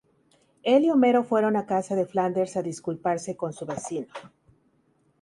Él 0.63 0.83
y 0.85 0.89
Homero 0.89 1.23
fueron 1.23 1.55
a 1.55 1.67
casa 1.67 1.93
de 1.93 2.07
Flanders 2.07 2.57
a 2.57 2.63
disculparse 2.63 3.37
con 3.37 3.53
su 3.53 3.67
vecino. 3.67 4.07